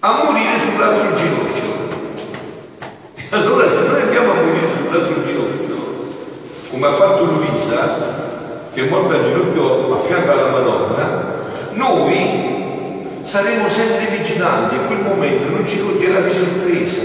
a 0.00 0.22
morire 0.24 0.58
sull'altro 0.58 1.12
ginocchio. 1.14 1.74
E 3.16 3.26
allora 3.30 3.68
se 3.68 3.80
noi 3.88 4.00
andiamo 4.02 4.30
a 4.30 4.34
morire 4.34 4.68
sull'altro 4.76 5.24
ginocchio, 5.24 5.76
come 6.70 6.86
ha 6.86 6.92
fatto 6.92 7.24
Luisa, 7.24 8.24
che 8.76 8.84
è 8.84 8.90
morta 8.90 9.14
a 9.14 9.22
ginocchio 9.22 9.94
a 9.94 9.98
fianco 10.00 10.32
alla 10.32 10.50
Madonna, 10.50 11.44
noi 11.72 13.06
saremo 13.22 13.66
sempre 13.66 14.18
vigilanti 14.18 14.74
e 14.74 14.84
quel 14.86 14.98
momento 14.98 15.48
non 15.48 15.66
ci 15.66 15.80
coglierà 15.80 16.20
di 16.20 16.30
sorpresa. 16.30 17.00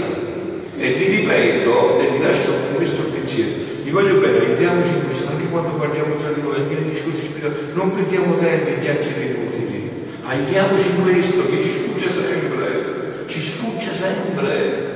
E 0.76 0.92
vi 0.92 1.04
ripeto, 1.16 1.98
e 1.98 2.08
vi 2.08 2.22
lascio 2.22 2.52
questo 2.76 3.04
pensiero, 3.04 3.52
vi 3.84 3.90
voglio 3.90 4.16
bene, 4.16 4.40
aiutiamoci 4.40 4.90
in 4.90 5.06
questo, 5.06 5.30
anche 5.30 5.48
quando 5.48 5.70
parliamo 5.70 6.14
tra 6.16 6.28
di 6.34 6.42
noi, 6.42 6.56
anche 6.56 6.74
nei 6.74 6.90
discorsi 6.90 7.24
spirituali, 7.24 7.54
non 7.72 7.90
perdiamo 7.90 8.36
tempo 8.36 8.68
in 8.68 8.80
chiacchiere 8.80 9.24
inutili. 9.24 9.90
Aiutiamoci 10.26 10.88
questo 11.02 11.48
che 11.48 11.58
ci 11.58 11.70
sfugge 11.70 12.10
sempre, 12.10 13.24
ci 13.24 13.40
sfugge 13.40 13.92
sempre. 13.94 14.90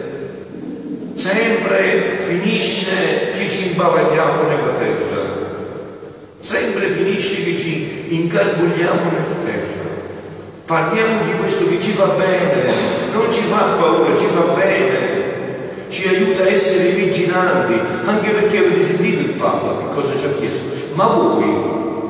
Sempre 1.15 2.19
finisce 2.21 3.31
che 3.33 3.49
ci 3.49 3.69
imbavagliamo 3.71 4.43
nella 4.43 4.73
terra 4.79 5.16
sempre 6.47 6.87
finisce 6.87 7.43
che 7.43 7.59
ci 7.59 8.05
incarbugliamo 8.07 9.11
nella 9.11 9.35
terra. 9.45 9.83
Parliamo 10.65 11.25
di 11.25 11.33
questo 11.41 11.67
che 11.67 11.81
ci 11.81 11.91
fa 11.91 12.07
bene, 12.15 12.71
non 13.13 13.29
ci 13.33 13.43
fa 13.43 13.75
paura, 13.75 14.17
ci 14.17 14.27
fa 14.27 14.43
bene, 14.55 15.89
ci 15.89 16.07
aiuta 16.07 16.45
a 16.45 16.49
essere 16.49 16.91
vigilanti, 16.91 17.75
anche 18.05 18.31
perché 18.31 18.59
avete 18.59 18.81
sentito 18.85 19.23
il 19.23 19.35
Papa 19.35 19.79
che 19.79 19.93
cosa 19.93 20.17
ci 20.17 20.25
ha 20.25 20.33
chiesto. 20.35 20.95
Ma 20.95 21.07
voi, 21.07 21.43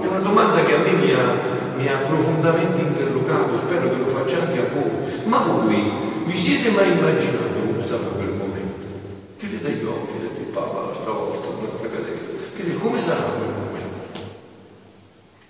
è 0.02 0.06
una 0.06 0.18
domanda 0.18 0.62
che 0.62 0.74
a 0.74 0.78
me 0.80 0.90
mi 0.90 1.12
ha, 1.12 1.32
mi 1.78 1.88
ha 1.88 1.96
profondamente 2.06 2.82
interrogato, 2.82 3.56
spero 3.56 3.88
che 3.88 3.96
lo 3.96 4.06
faccia 4.06 4.36
anche 4.42 4.58
a 4.58 4.64
voi, 4.70 5.24
ma 5.24 5.38
voi 5.38 5.82
vi 6.26 6.36
siete 6.36 6.68
mai 6.72 6.90
immaginati 6.90 7.56
come 7.72 7.82
sarà 7.82 8.04
quel 8.14 8.34
momento? 8.36 8.84
Chiudete 9.38 9.70
gli 9.70 9.84
occhi, 9.86 10.20
detto 10.20 10.40
il 10.40 10.52
Papa 10.52 10.92
l'altra 10.92 11.12
volta, 11.12 11.48
un'altra 11.48 11.88
catena, 11.88 12.78
come 12.78 12.98
sarà? 12.98 13.35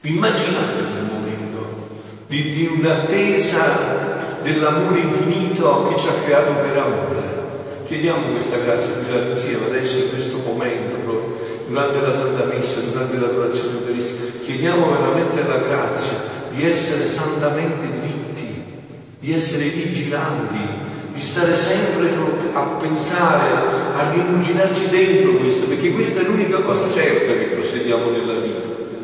Immaginate 0.06 0.84
quel 0.84 1.10
momento 1.10 1.88
di, 2.28 2.54
di 2.54 2.66
un'attesa 2.78 4.38
dell'amore 4.42 5.00
infinito 5.00 5.88
che 5.88 5.98
ci 6.00 6.06
ha 6.06 6.12
creato 6.24 6.52
per 6.52 6.78
amore. 6.78 7.24
Chiediamo 7.86 8.30
questa 8.30 8.58
grazia 8.58 8.92
qui 8.94 9.30
insieme 9.30 9.66
adesso 9.66 9.98
in 9.98 10.10
questo 10.10 10.38
momento, 10.46 11.38
durante 11.66 12.00
la 12.00 12.12
Santa 12.12 12.44
Messa, 12.44 12.82
durante 12.82 13.18
l'adorazione 13.18 13.78
eucaristica. 13.78 14.38
Chiediamo 14.42 14.92
veramente 14.92 15.42
la 15.42 15.58
grazia 15.58 16.18
di 16.50 16.64
essere 16.64 17.08
santamente 17.08 17.88
dritti, 17.98 18.62
di 19.18 19.32
essere 19.32 19.64
vigilanti, 19.64 20.84
di 21.12 21.20
stare 21.20 21.56
sempre 21.56 22.10
a 22.52 22.62
pensare, 22.80 23.50
a 23.96 24.10
rimuginarci 24.12 24.88
dentro 24.88 25.32
questo, 25.32 25.66
perché 25.66 25.92
questa 25.92 26.20
è 26.20 26.24
l'unica 26.24 26.60
cosa 26.60 26.88
certa 26.92 27.32
che 27.32 27.56
possediamo 27.56 28.10
nella 28.10 28.34
vita 28.34 28.76